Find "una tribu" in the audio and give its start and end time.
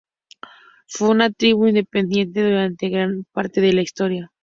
1.09-1.67